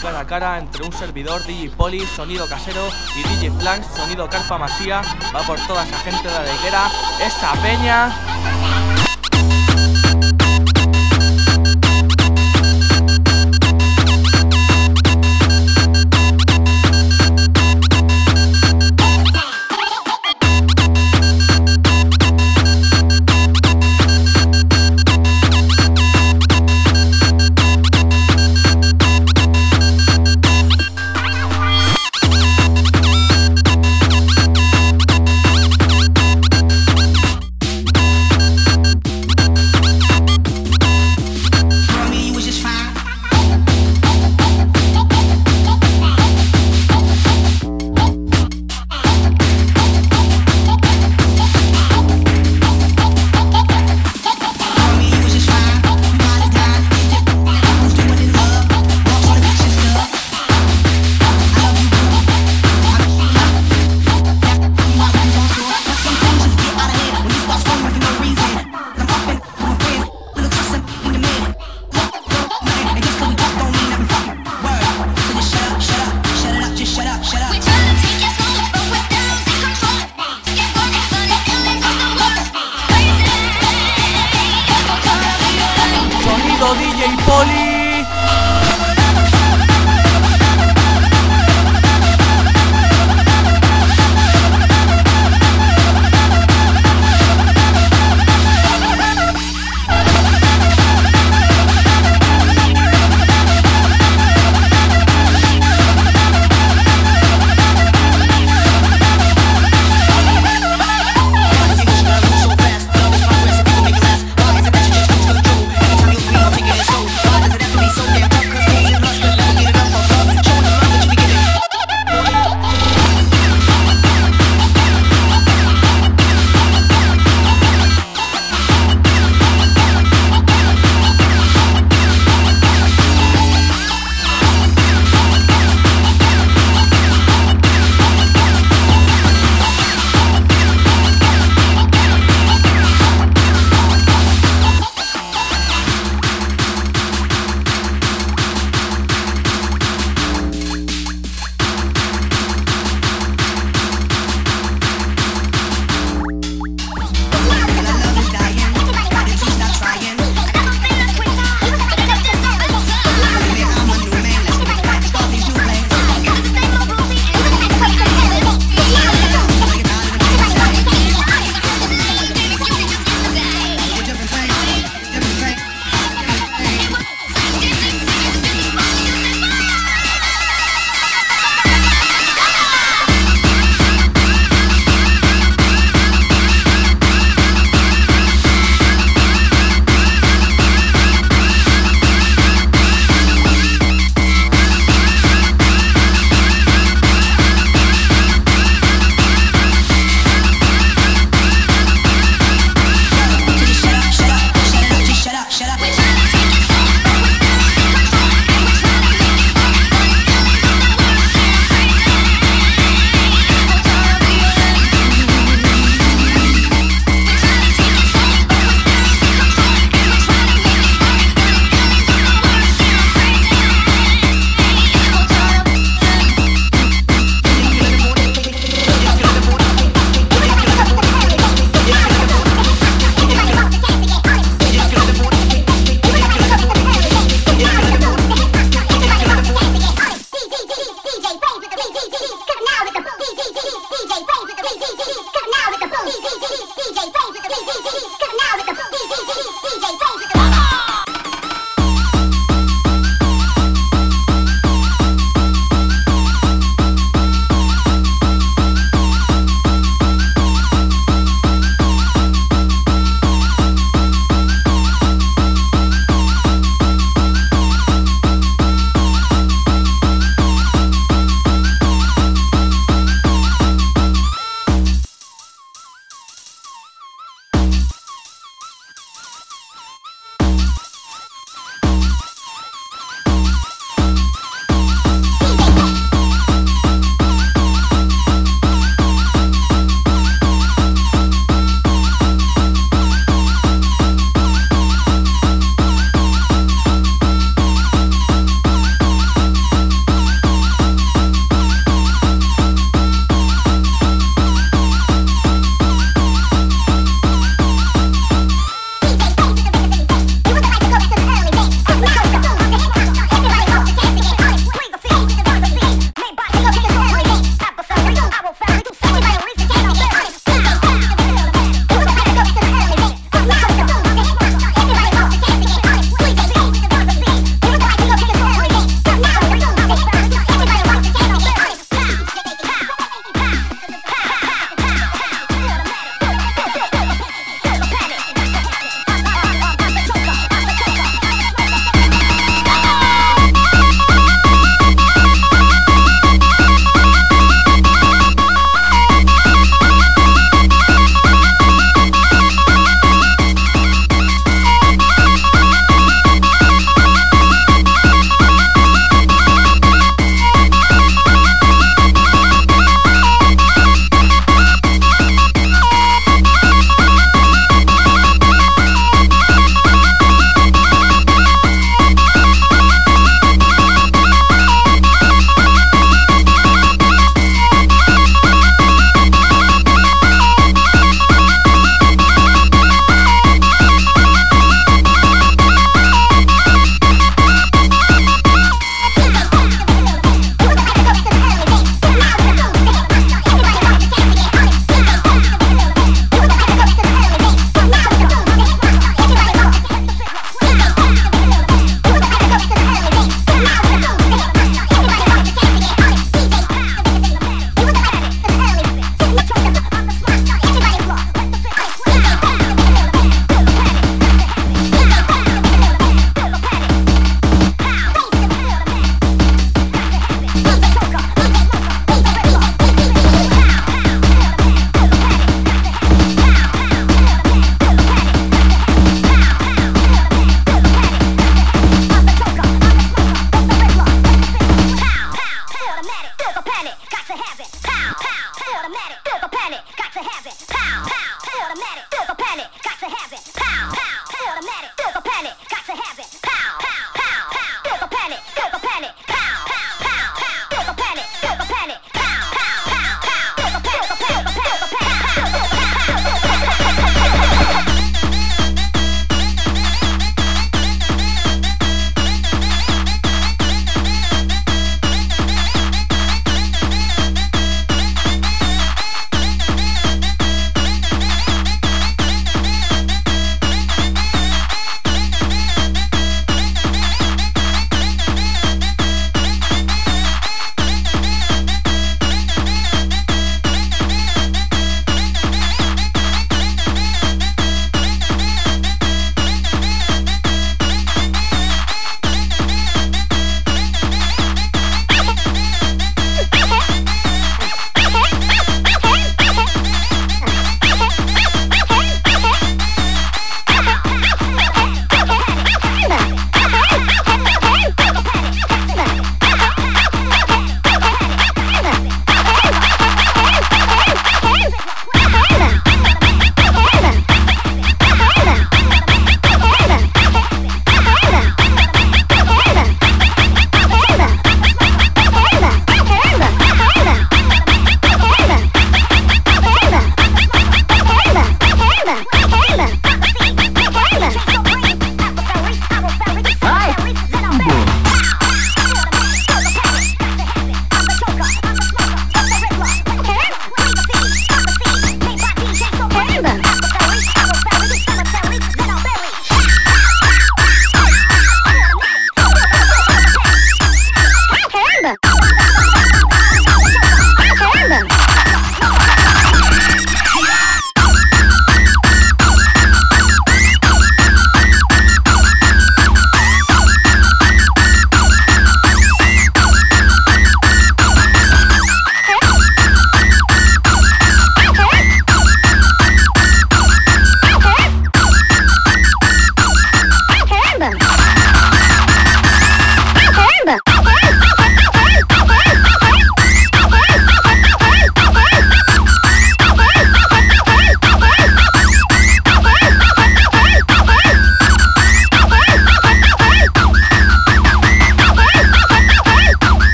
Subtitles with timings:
[0.00, 1.72] cara a cara entre un servidor DJ
[2.14, 5.02] sonido casero, y DJ Flanks, sonido carpa masía.
[5.34, 6.90] Va por toda esa gente de la higuera,
[7.20, 8.27] esa peña.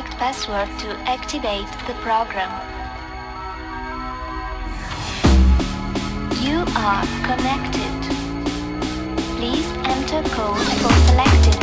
[0.00, 2.50] correct password to activate the program.
[6.40, 8.00] You are connected.
[9.36, 11.59] Please enter code for selected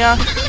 [0.00, 0.39] toda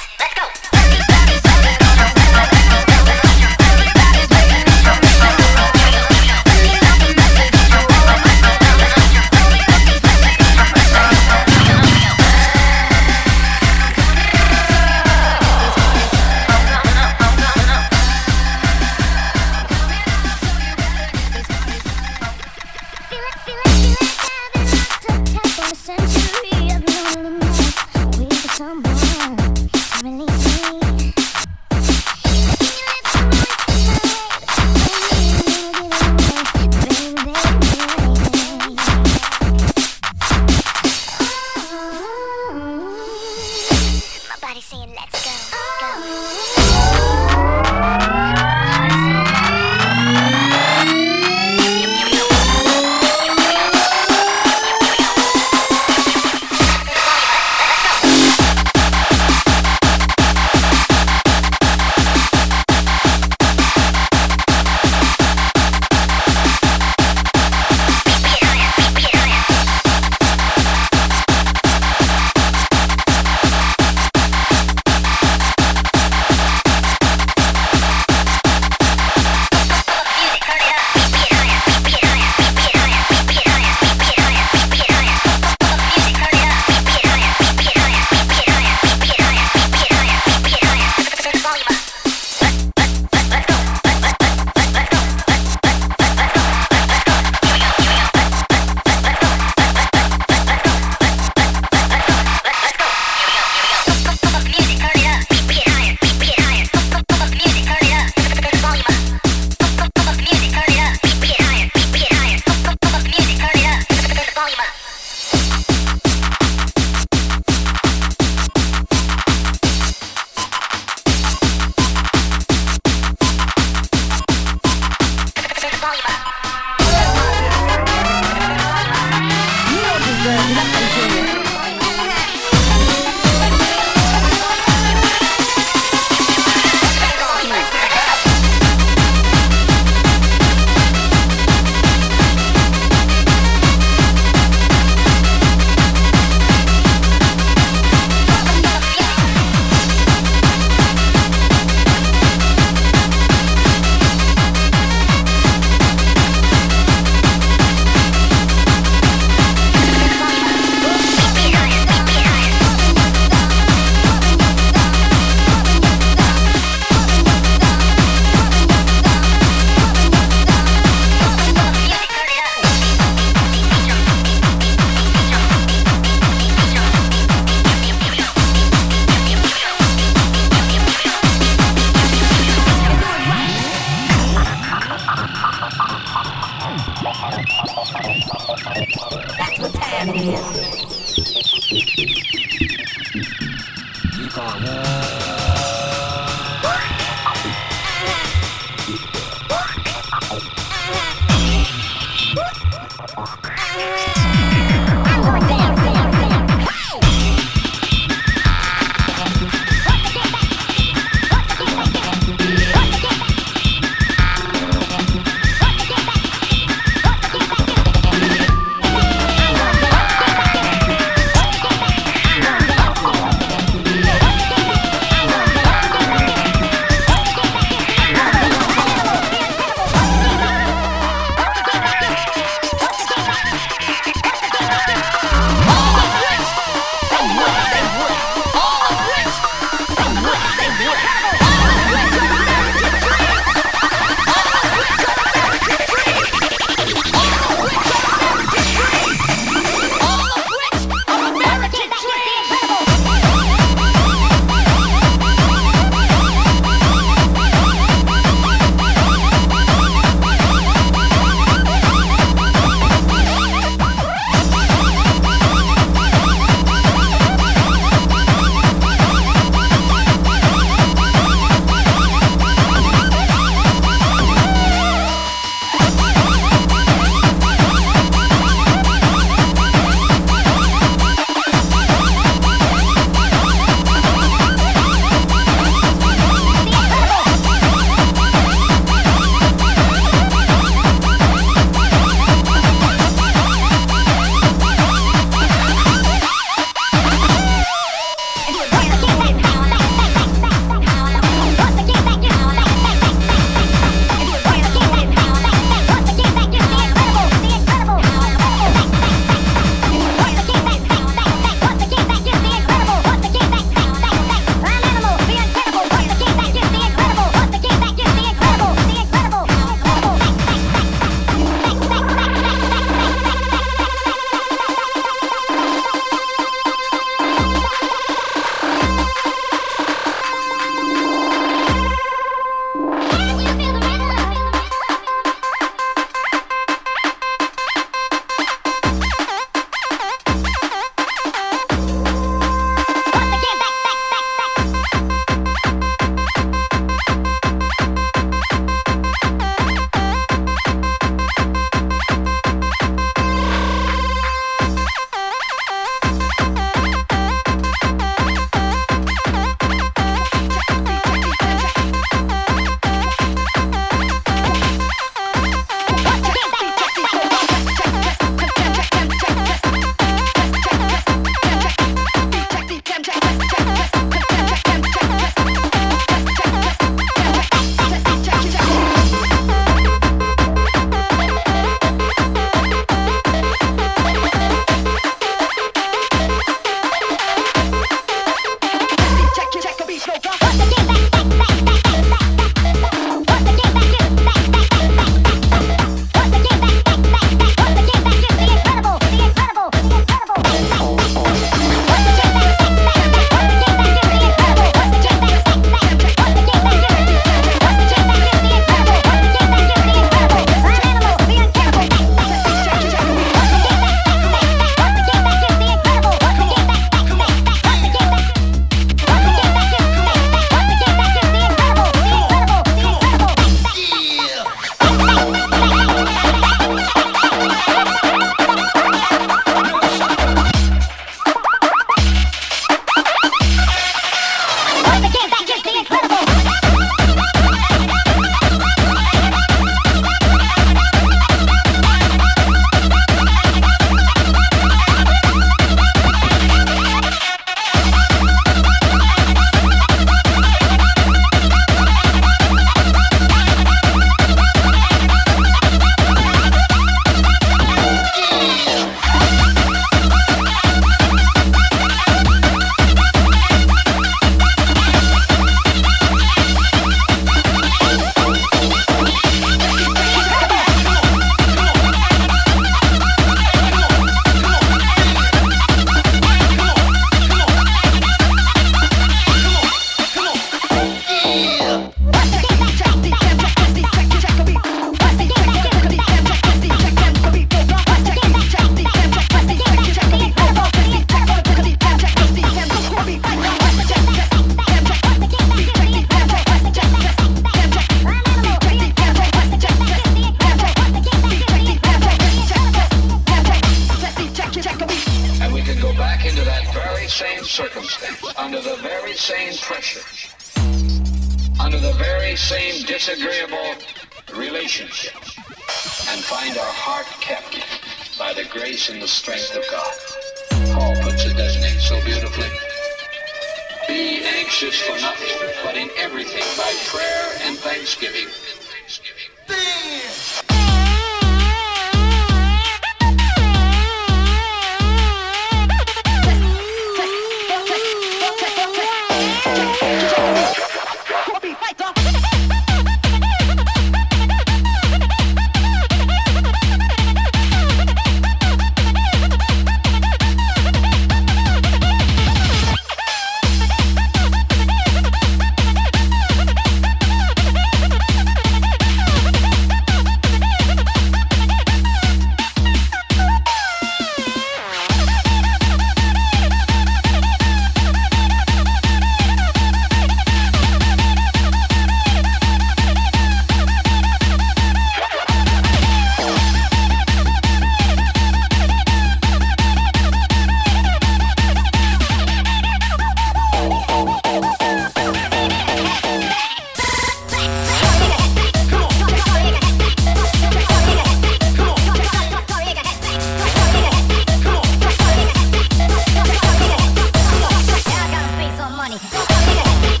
[599.45, 600.00] come on.